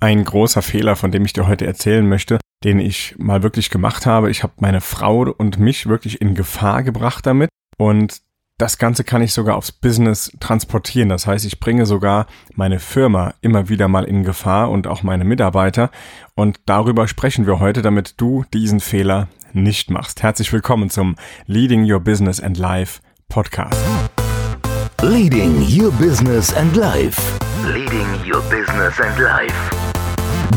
[0.00, 4.06] ein großer Fehler, von dem ich dir heute erzählen möchte, den ich mal wirklich gemacht
[4.06, 4.30] habe.
[4.30, 8.22] Ich habe meine Frau und mich wirklich in Gefahr gebracht damit und
[8.58, 11.08] das Ganze kann ich sogar aufs Business transportieren.
[11.08, 15.24] Das heißt, ich bringe sogar meine Firma immer wieder mal in Gefahr und auch meine
[15.24, 15.90] Mitarbeiter.
[16.34, 20.22] Und darüber sprechen wir heute, damit du diesen Fehler nicht machst.
[20.22, 23.80] Herzlich willkommen zum Leading Your Business and Life Podcast.
[25.00, 27.18] Leading Your Business and Life.
[27.64, 29.79] Leading Your Business and Life.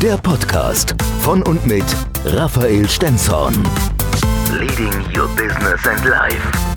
[0.01, 1.85] Der Podcast von und mit
[2.25, 3.53] Raphael Stenzhorn.
[4.51, 6.73] Leading Your Business and Life.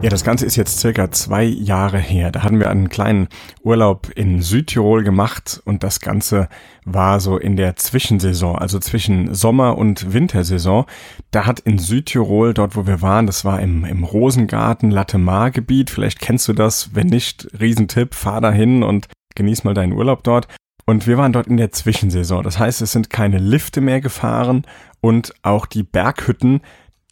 [0.00, 2.30] Ja, das Ganze ist jetzt circa zwei Jahre her.
[2.30, 3.28] Da hatten wir einen kleinen
[3.62, 6.48] Urlaub in Südtirol gemacht und das Ganze
[6.84, 10.86] war so in der Zwischensaison, also zwischen Sommer- und Wintersaison.
[11.30, 16.20] Da hat in Südtirol, dort wo wir waren, das war im, im Rosengarten Latemar-Gebiet, vielleicht
[16.20, 20.46] kennst du das, wenn nicht, Riesentipp, fahr dahin und genieß mal deinen Urlaub dort.
[20.84, 22.44] Und wir waren dort in der Zwischensaison.
[22.44, 24.66] Das heißt, es sind keine Lifte mehr gefahren
[25.00, 26.60] und auch die Berghütten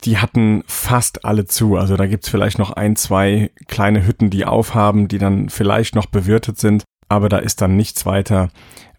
[0.04, 1.76] die hatten fast alle zu.
[1.76, 6.06] Also da gibt's vielleicht noch ein, zwei kleine Hütten, die aufhaben, die dann vielleicht noch
[6.06, 8.50] bewirtet sind, aber da ist dann nichts weiter,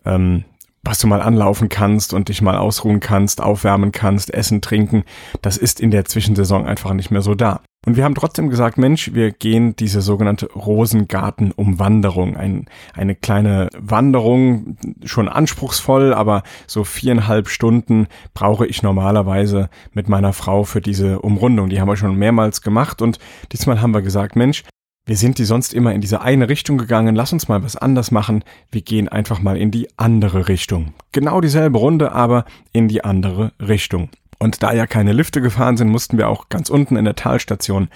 [0.06, 0.44] ähm,
[0.88, 5.04] was du mal anlaufen kannst und dich mal ausruhen kannst, aufwärmen kannst, essen, trinken.
[5.42, 7.62] Das ist in der Zwischensaison einfach nicht mehr so da.
[7.86, 12.38] Und wir haben trotzdem gesagt, Mensch, wir gehen diese sogenannte Rosengarten-Umwanderung.
[12.38, 20.32] Ein, eine kleine Wanderung, schon anspruchsvoll, aber so viereinhalb Stunden brauche ich normalerweise mit meiner
[20.32, 21.68] Frau für diese Umrundung.
[21.70, 23.20] Die haben wir schon mehrmals gemacht und
[23.52, 24.64] diesmal haben wir gesagt, Mensch,
[25.08, 28.12] wir sind die sonst immer in diese eine Richtung gegangen, lass uns mal was anders
[28.12, 28.44] machen.
[28.72, 30.94] Wir gehen einfach mal in die andere Richtung.
[31.14, 34.10] Genau dieselbe Runde, aber in die andere Richtung.
[34.38, 37.88] Und da ja keine Lifte gefahren sind, mussten wir auch ganz unten in der Talstation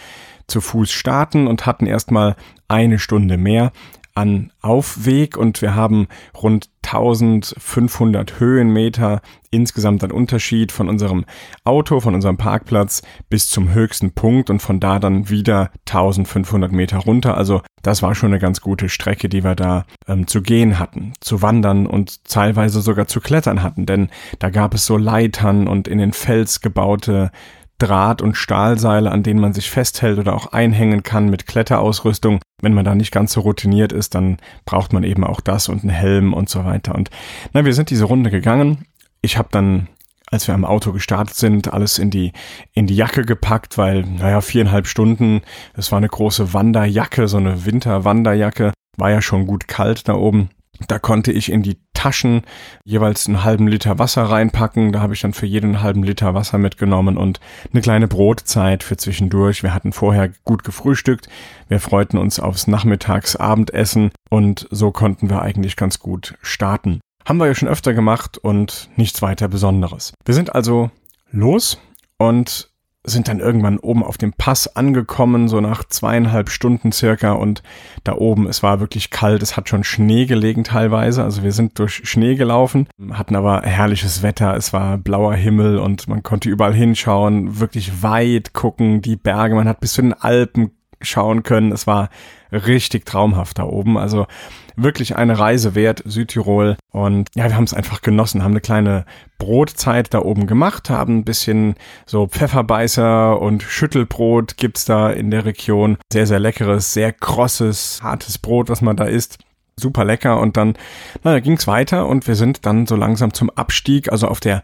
[0.48, 2.38] zu Fuß starten und hatten erstmal
[2.70, 3.73] eine Stunde mehr
[4.14, 11.26] an Aufweg und wir haben rund 1500 Höhenmeter insgesamt an Unterschied von unserem
[11.64, 16.98] Auto, von unserem Parkplatz bis zum höchsten Punkt und von da dann wieder 1500 Meter
[16.98, 17.38] runter.
[17.38, 21.14] Also das war schon eine ganz gute Strecke, die wir da ähm, zu gehen hatten,
[21.20, 25.88] zu wandern und teilweise sogar zu klettern hatten, denn da gab es so Leitern und
[25.88, 27.32] in den Fels gebaute
[27.81, 32.39] Draht- und Stahlseile, an denen man sich festhält oder auch einhängen kann mit Kletterausrüstung.
[32.61, 35.81] Wenn man da nicht ganz so routiniert ist, dann braucht man eben auch das und
[35.81, 36.93] einen Helm und so weiter.
[36.93, 37.09] Und
[37.53, 38.86] na, wir sind diese Runde gegangen.
[39.21, 39.87] Ich habe dann
[40.31, 42.31] als wir am Auto gestartet sind, alles in die,
[42.71, 45.41] in die Jacke gepackt, weil, naja, viereinhalb Stunden,
[45.75, 50.49] das war eine große Wanderjacke, so eine Winterwanderjacke, war ja schon gut kalt da oben.
[50.87, 52.42] Da konnte ich in die Taschen
[52.84, 54.92] jeweils einen halben Liter Wasser reinpacken.
[54.92, 57.39] Da habe ich dann für jeden halben Liter Wasser mitgenommen und
[57.72, 59.62] eine kleine Brotzeit für zwischendurch.
[59.62, 61.30] Wir hatten vorher gut gefrühstückt.
[61.67, 67.02] Wir freuten uns aufs Nachmittagsabendessen und so konnten wir eigentlich ganz gut starten.
[67.23, 70.16] Haben wir ja schon öfter gemacht und nichts weiter Besonderes.
[70.26, 70.89] Wir sind also
[71.30, 71.78] los
[72.18, 72.70] und
[73.04, 77.32] sind dann irgendwann oben auf dem Pass angekommen, so nach zweieinhalb Stunden circa.
[77.34, 77.64] Und
[78.04, 81.80] da oben, es war wirklich kalt, es hat schon Schnee gelegen teilweise, also wir sind
[81.80, 86.73] durch Schnee gelaufen, hatten aber herrliches Wetter, es war blauer Himmel und man konnte überall
[86.73, 91.88] hinschauen, wirklich weit gucken, die Berge, man hat bis zu den Alpen schauen können, es
[91.88, 92.10] war
[92.52, 94.28] richtig traumhaft da oben, also
[94.76, 96.76] wirklich eine Reise wert, Südtirol.
[96.92, 99.06] Und ja, wir haben es einfach genossen, haben eine kleine
[99.38, 101.76] Brotzeit da oben gemacht, haben ein bisschen
[102.06, 105.98] so Pfefferbeißer und Schüttelbrot gibt's da in der Region.
[106.12, 109.39] Sehr, sehr leckeres, sehr krosses, hartes Brot, was man da isst
[109.78, 110.76] super lecker und dann
[111.23, 114.62] na, ging es weiter und wir sind dann so langsam zum Abstieg, also auf der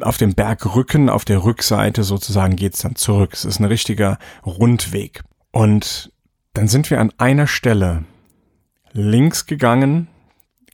[0.00, 3.30] auf dem Bergrücken, auf der Rückseite sozusagen geht's dann zurück.
[3.32, 6.12] Es ist ein richtiger Rundweg und
[6.54, 8.04] dann sind wir an einer Stelle
[8.92, 10.08] links gegangen,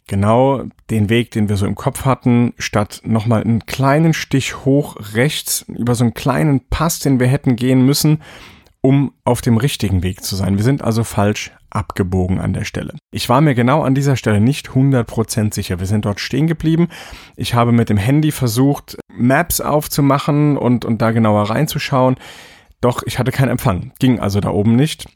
[0.06, 4.96] genau den Weg, den wir so im Kopf hatten, statt nochmal einen kleinen Stich hoch
[5.14, 8.22] rechts über so einen kleinen Pass, den wir hätten gehen müssen,
[8.80, 10.56] um auf dem richtigen Weg zu sein.
[10.56, 12.94] Wir sind also falsch abgebogen an der Stelle.
[13.10, 15.78] Ich war mir genau an dieser Stelle nicht 100% sicher.
[15.78, 16.88] Wir sind dort stehen geblieben.
[17.36, 22.16] Ich habe mit dem Handy versucht, Maps aufzumachen und, und da genauer reinzuschauen.
[22.80, 23.92] Doch ich hatte keinen Empfang.
[23.98, 25.08] Ging also da oben nicht.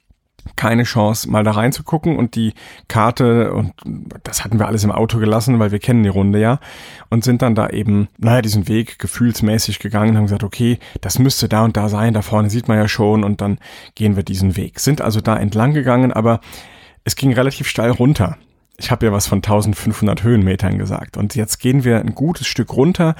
[0.56, 2.17] Keine Chance, mal da reinzugucken.
[2.17, 2.55] Und die
[2.88, 3.73] Karte und
[4.25, 6.59] das hatten wir alles im Auto gelassen, weil wir kennen die Runde ja.
[7.11, 11.49] Und sind dann da eben, naja, diesen Weg gefühlsmäßig gegangen, haben gesagt, okay, das müsste
[11.49, 13.23] da und da sein, da vorne sieht man ja schon.
[13.23, 13.59] Und dann
[13.94, 14.81] gehen wir diesen Weg.
[14.81, 16.41] Sind also da entlang gegangen, aber
[17.05, 18.37] es ging relativ steil runter
[18.82, 21.17] ich habe ja was von 1500 Höhenmetern gesagt.
[21.17, 23.14] Und jetzt gehen wir ein gutes Stück runter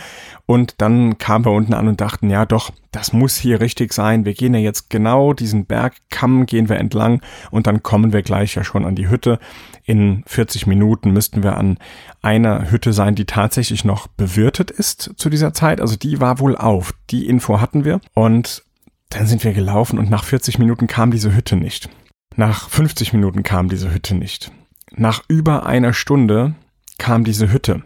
[0.45, 4.25] und dann kamen wir unten an und dachten, ja doch, das muss hier richtig sein.
[4.25, 7.23] Wir gehen ja jetzt genau diesen Bergkamm, gehen wir entlang
[7.53, 9.39] und dann kommen wir gleich ja schon an die Hütte.
[9.85, 11.79] in 40 Minuten müssten wir an
[12.23, 15.81] einer Hütte sein, die tatsächlich noch bewirtet ist zu dieser Zeit.
[15.81, 16.93] Also die war wohl auf.
[17.11, 18.01] Die Info hatten wir.
[18.15, 18.63] Und
[19.11, 21.89] dann sind wir gelaufen und nach 40 Minuten kam diese Hütte nicht.
[22.37, 24.51] Nach 50 Minuten kam diese Hütte nicht.
[24.97, 26.55] Nach über einer Stunde
[26.99, 27.83] kam diese Hütte.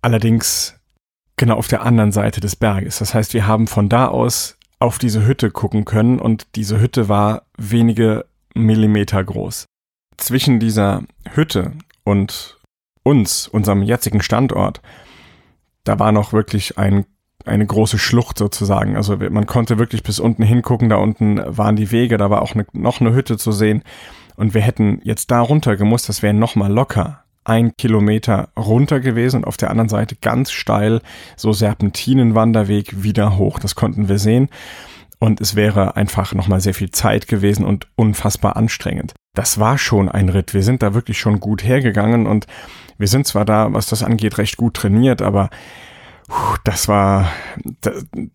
[0.00, 0.78] Allerdings
[1.36, 2.98] genau auf der anderen Seite des Berges.
[2.98, 7.08] Das heißt, wir haben von da aus auf diese Hütte gucken können und diese Hütte
[7.08, 9.66] war wenige Millimeter groß.
[10.16, 11.02] Zwischen dieser
[11.34, 11.72] Hütte
[12.04, 12.58] und
[13.04, 14.80] uns, unserem jetzigen Standort,
[15.84, 17.06] da war noch wirklich ein,
[17.44, 18.96] eine große Schlucht sozusagen.
[18.96, 22.54] Also man konnte wirklich bis unten hingucken, da unten waren die Wege, da war auch
[22.54, 23.82] eine, noch eine Hütte zu sehen.
[24.36, 29.38] Und wir hätten jetzt da runter gemusst, das wäre nochmal locker ein Kilometer runter gewesen
[29.38, 31.00] und auf der anderen Seite ganz steil
[31.36, 33.58] so Serpentinenwanderweg wieder hoch.
[33.58, 34.48] Das konnten wir sehen.
[35.18, 39.14] Und es wäre einfach nochmal sehr viel Zeit gewesen und unfassbar anstrengend.
[39.34, 40.52] Das war schon ein Ritt.
[40.52, 42.46] Wir sind da wirklich schon gut hergegangen und
[42.98, 45.50] wir sind zwar da, was das angeht, recht gut trainiert, aber
[46.64, 47.30] das war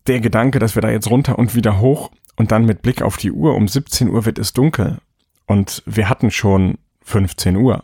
[0.07, 3.17] der Gedanke, dass wir da jetzt runter und wieder hoch und dann mit Blick auf
[3.17, 4.99] die Uhr, um 17 Uhr wird es dunkel
[5.45, 7.83] und wir hatten schon 15 Uhr.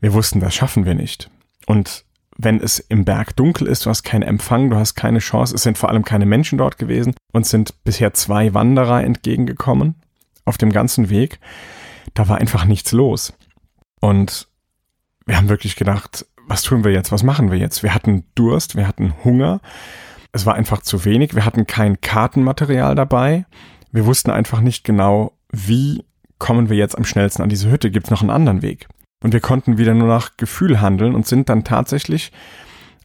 [0.00, 1.30] Wir wussten, das schaffen wir nicht.
[1.66, 2.04] Und
[2.36, 5.62] wenn es im Berg dunkel ist, du hast keinen Empfang, du hast keine Chance, es
[5.62, 9.94] sind vor allem keine Menschen dort gewesen, uns sind bisher zwei Wanderer entgegengekommen
[10.44, 11.38] auf dem ganzen Weg.
[12.14, 13.32] Da war einfach nichts los.
[14.00, 14.48] Und
[15.24, 17.12] wir haben wirklich gedacht, was tun wir jetzt?
[17.12, 17.82] Was machen wir jetzt?
[17.82, 19.60] Wir hatten Durst, wir hatten Hunger.
[20.32, 21.34] Es war einfach zu wenig.
[21.34, 23.46] Wir hatten kein Kartenmaterial dabei.
[23.92, 26.04] Wir wussten einfach nicht genau, wie
[26.38, 27.90] kommen wir jetzt am schnellsten an diese Hütte?
[27.90, 28.88] Gibt es noch einen anderen Weg?
[29.22, 32.32] Und wir konnten wieder nur nach Gefühl handeln und sind dann tatsächlich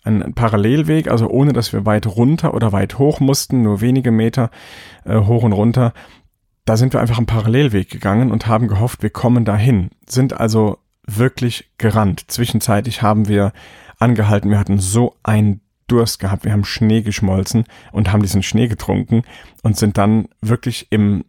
[0.03, 4.49] einen Parallelweg, also ohne dass wir weit runter oder weit hoch mussten, nur wenige Meter
[5.05, 5.93] äh, hoch und runter.
[6.65, 9.89] Da sind wir einfach einen Parallelweg gegangen und haben gehofft, wir kommen dahin.
[10.07, 12.25] Sind also wirklich gerannt.
[12.27, 13.53] Zwischenzeitlich haben wir
[13.99, 14.49] angehalten.
[14.49, 16.45] Wir hatten so einen Durst gehabt.
[16.45, 19.23] Wir haben Schnee geschmolzen und haben diesen Schnee getrunken
[19.61, 21.25] und sind dann wirklich im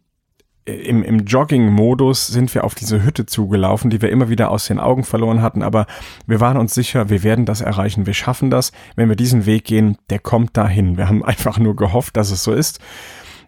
[0.65, 4.79] im, im Jogging-Modus sind wir auf diese Hütte zugelaufen, die wir immer wieder aus den
[4.79, 5.87] Augen verloren hatten, aber
[6.25, 8.71] wir waren uns sicher, wir werden das erreichen, wir schaffen das.
[8.95, 10.97] Wenn wir diesen Weg gehen, der kommt dahin.
[10.97, 12.79] Wir haben einfach nur gehofft, dass es so ist.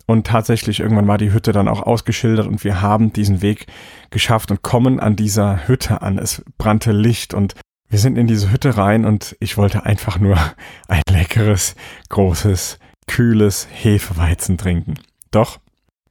[0.06, 3.68] Und tatsächlich, irgendwann war die Hütte dann auch ausgeschildert und wir haben diesen Weg
[4.12, 6.20] geschafft und kommen an dieser Hütte an.
[6.20, 7.56] Es brannte Licht und
[7.90, 10.38] wir sind in diese Hütte rein und ich wollte einfach nur
[10.88, 11.76] ein leckeres,
[12.10, 14.96] großes, kühles Hefeweizen trinken.
[15.32, 15.60] Doch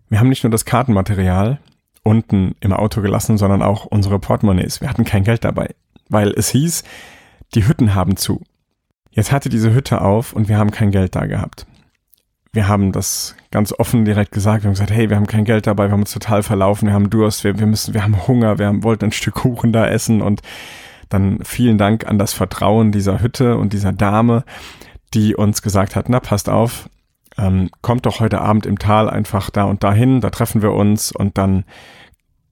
[0.08, 1.58] wir haben nicht nur das Kartenmaterial
[2.02, 4.80] unten im Auto gelassen, sondern auch unsere Portemonnaies.
[4.80, 5.74] Wir hatten kein Geld dabei,
[6.08, 6.84] weil es hieß,
[7.54, 8.42] die Hütten haben zu.
[9.10, 11.66] Jetzt hatte diese Hütte auf und wir haben kein Geld da gehabt.
[12.54, 14.62] Wir haben das ganz offen direkt gesagt.
[14.62, 16.94] Wir haben gesagt, hey, wir haben kein Geld dabei, wir haben uns total verlaufen, wir
[16.94, 19.88] haben Durst, wir, wir müssen, wir haben Hunger, wir haben, wollten ein Stück Kuchen da
[19.88, 20.40] essen und
[21.08, 24.44] dann vielen Dank an das Vertrauen dieser Hütte und dieser Dame,
[25.14, 26.88] die uns gesagt hat, na, passt auf,
[27.36, 31.10] ähm, kommt doch heute Abend im Tal einfach da und dahin, da treffen wir uns
[31.10, 31.64] und dann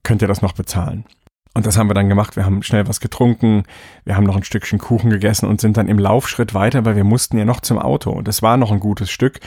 [0.03, 1.05] könnt ihr das noch bezahlen.
[1.53, 2.35] Und das haben wir dann gemacht.
[2.35, 3.63] Wir haben schnell was getrunken,
[4.03, 7.03] wir haben noch ein Stückchen Kuchen gegessen und sind dann im Laufschritt weiter, weil wir
[7.03, 8.09] mussten ja noch zum Auto.
[8.09, 9.39] Und es war noch ein gutes Stück.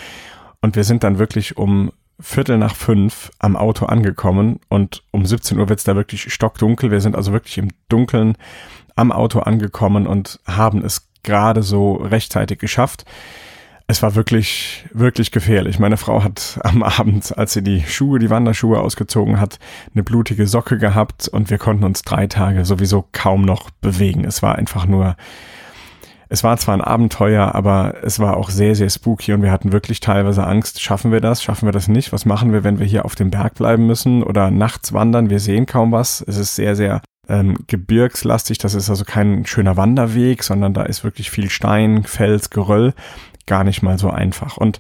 [0.60, 5.58] Und wir sind dann wirklich um Viertel nach fünf am Auto angekommen und um 17
[5.58, 6.90] Uhr wird's da wirklich stockdunkel.
[6.90, 8.36] Wir sind also wirklich im Dunkeln
[8.94, 13.04] am Auto angekommen und haben es gerade so rechtzeitig geschafft
[13.88, 15.78] es war wirklich, wirklich gefährlich.
[15.78, 19.58] Meine Frau hat am Abend, als sie die Schuhe, die Wanderschuhe ausgezogen hat,
[19.94, 24.24] eine blutige Socke gehabt und wir konnten uns drei Tage sowieso kaum noch bewegen.
[24.24, 25.16] Es war einfach nur,
[26.28, 29.72] es war zwar ein Abenteuer, aber es war auch sehr, sehr spooky und wir hatten
[29.72, 32.12] wirklich teilweise Angst, schaffen wir das, schaffen wir das nicht?
[32.12, 35.30] Was machen wir, wenn wir hier auf dem Berg bleiben müssen oder nachts wandern?
[35.30, 36.24] Wir sehen kaum was.
[36.26, 38.58] Es ist sehr, sehr ähm, gebirgslastig.
[38.58, 42.94] Das ist also kein schöner Wanderweg, sondern da ist wirklich viel Stein, Fels, Geröll
[43.46, 44.56] gar nicht mal so einfach.
[44.56, 44.78] Und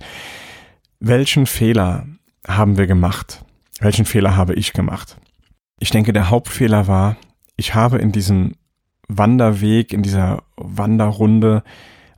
[1.00, 2.06] welchen Fehler
[2.46, 3.44] haben wir gemacht?
[3.80, 5.16] Welchen Fehler habe ich gemacht?
[5.78, 7.16] Ich denke, der Hauptfehler war,
[7.56, 8.56] ich habe in diesem
[9.08, 11.62] Wanderweg, in dieser Wanderrunde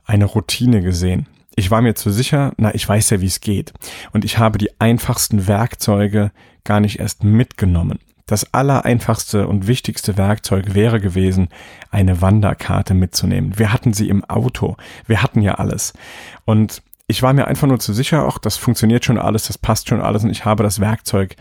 [0.05, 1.27] eine Routine gesehen.
[1.55, 3.73] Ich war mir zu sicher, na, ich weiß ja, wie es geht.
[4.11, 6.31] Und ich habe die einfachsten Werkzeuge
[6.63, 7.99] gar nicht erst mitgenommen.
[8.25, 11.49] Das allereinfachste und wichtigste Werkzeug wäre gewesen,
[11.89, 13.57] eine Wanderkarte mitzunehmen.
[13.57, 14.77] Wir hatten sie im Auto.
[15.07, 15.93] Wir hatten ja alles.
[16.45, 19.89] Und ich war mir einfach nur zu sicher, auch das funktioniert schon alles, das passt
[19.89, 21.35] schon alles und ich habe das Werkzeug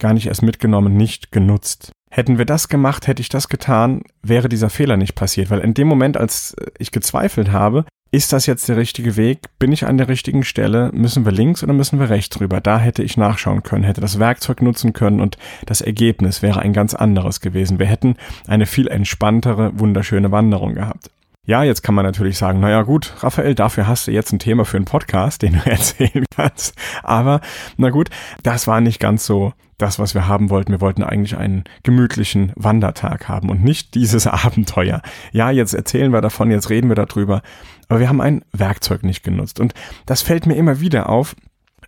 [0.00, 1.92] gar nicht erst mitgenommen, nicht genutzt.
[2.14, 5.72] Hätten wir das gemacht, hätte ich das getan, wäre dieser Fehler nicht passiert, weil in
[5.72, 9.38] dem Moment, als ich gezweifelt habe, ist das jetzt der richtige Weg?
[9.58, 10.90] Bin ich an der richtigen Stelle?
[10.92, 12.60] Müssen wir links oder müssen wir rechts rüber?
[12.60, 16.74] Da hätte ich nachschauen können, hätte das Werkzeug nutzen können und das Ergebnis wäre ein
[16.74, 17.78] ganz anderes gewesen.
[17.78, 18.16] Wir hätten
[18.46, 21.10] eine viel entspanntere, wunderschöne Wanderung gehabt.
[21.44, 24.64] Ja, jetzt kann man natürlich sagen, naja gut, Raphael, dafür hast du jetzt ein Thema
[24.64, 26.76] für einen Podcast, den du erzählen kannst.
[27.02, 27.40] Aber
[27.76, 28.10] na gut,
[28.44, 30.70] das war nicht ganz so das, was wir haben wollten.
[30.70, 35.02] Wir wollten eigentlich einen gemütlichen Wandertag haben und nicht dieses Abenteuer.
[35.32, 37.42] Ja, jetzt erzählen wir davon, jetzt reden wir darüber,
[37.88, 39.58] aber wir haben ein Werkzeug nicht genutzt.
[39.58, 39.74] Und
[40.06, 41.34] das fällt mir immer wieder auf,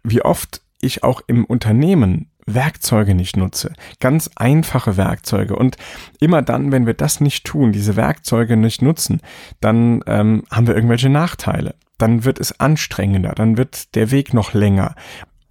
[0.02, 3.72] wie oft ich auch im Unternehmen Werkzeuge nicht nutze.
[4.00, 5.56] Ganz einfache Werkzeuge.
[5.56, 5.76] Und
[6.20, 9.20] immer dann, wenn wir das nicht tun, diese Werkzeuge nicht nutzen,
[9.60, 11.74] dann ähm, haben wir irgendwelche Nachteile.
[11.98, 14.94] Dann wird es anstrengender, dann wird der Weg noch länger.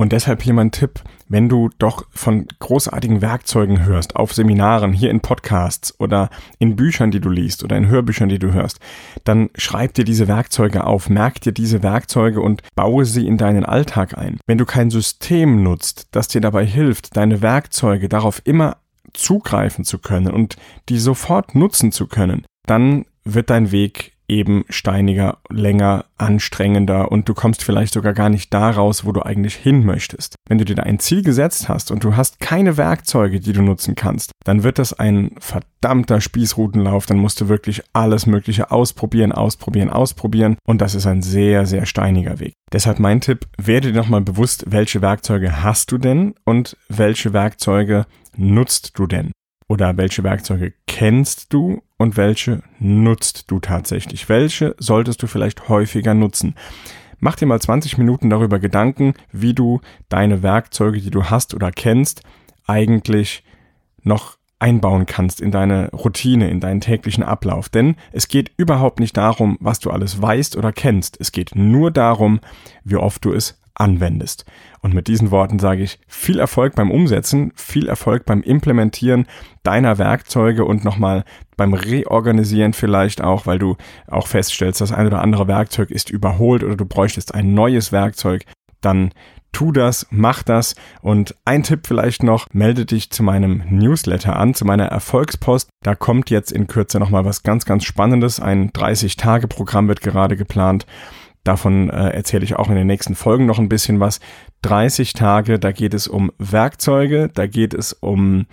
[0.03, 5.09] Und deshalb hier mein Tipp, wenn du doch von großartigen Werkzeugen hörst, auf Seminaren, hier
[5.09, 6.29] in Podcasts oder
[6.59, 8.81] in Büchern, die du liest oder in Hörbüchern, die du hörst,
[9.23, 13.63] dann schreib dir diese Werkzeuge auf, merk dir diese Werkzeuge und baue sie in deinen
[13.63, 14.39] Alltag ein.
[14.45, 18.75] Wenn du kein System nutzt, das dir dabei hilft, deine Werkzeuge darauf immer
[19.13, 20.57] zugreifen zu können und
[20.89, 27.33] die sofort nutzen zu können, dann wird dein Weg eben steiniger, länger, anstrengender und du
[27.33, 30.35] kommst vielleicht sogar gar nicht da raus, wo du eigentlich hin möchtest.
[30.47, 33.61] Wenn du dir da ein Ziel gesetzt hast und du hast keine Werkzeuge, die du
[33.61, 39.31] nutzen kannst, dann wird das ein verdammter Spießrutenlauf, dann musst du wirklich alles Mögliche ausprobieren,
[39.31, 42.53] ausprobieren, ausprobieren und das ist ein sehr, sehr steiniger Weg.
[42.71, 48.05] Deshalb mein Tipp, werde dir nochmal bewusst, welche Werkzeuge hast du denn und welche Werkzeuge
[48.35, 49.31] nutzt du denn?
[49.73, 54.29] Oder welche Werkzeuge kennst du und welche nutzt du tatsächlich?
[54.29, 56.53] Welche solltest du vielleicht häufiger nutzen?
[57.17, 61.71] Mach dir mal 20 Minuten darüber Gedanken, wie du deine Werkzeuge, die du hast oder
[61.71, 62.21] kennst,
[62.67, 63.43] eigentlich
[64.03, 67.67] noch einbauen kannst in deine Routine, in deinen täglichen Ablauf.
[67.67, 71.19] Denn es geht überhaupt nicht darum, was du alles weißt oder kennst.
[71.19, 72.41] Es geht nur darum,
[72.83, 74.45] wie oft du es anwendest.
[74.81, 79.25] Und mit diesen Worten sage ich viel Erfolg beim Umsetzen, viel Erfolg beim Implementieren
[79.63, 81.23] deiner Werkzeuge und nochmal
[81.57, 83.77] beim Reorganisieren vielleicht auch, weil du
[84.07, 88.45] auch feststellst, das ein oder andere Werkzeug ist überholt oder du bräuchtest ein neues Werkzeug,
[88.81, 89.11] dann
[89.53, 94.53] tu das, mach das und ein Tipp vielleicht noch, melde dich zu meinem Newsletter an,
[94.53, 95.69] zu meiner Erfolgspost.
[95.83, 98.39] Da kommt jetzt in Kürze nochmal was ganz, ganz Spannendes.
[98.39, 100.85] Ein 30-Tage-Programm wird gerade geplant
[101.43, 104.19] Davon äh, erzähle ich auch in den nächsten Folgen noch ein bisschen was.
[104.61, 108.45] 30 Tage, da geht es um Werkzeuge, da geht es um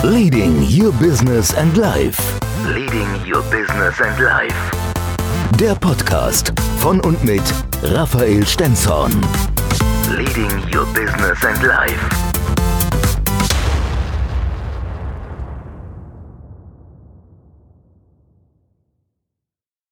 [0.04, 2.22] Leading Your Business and Life.
[2.68, 4.56] Leading Your Business and Life.
[5.60, 7.44] Der Podcast von und mit
[7.84, 9.14] Raphael Stenzhorn.
[10.16, 12.31] Leading Your Business and Life.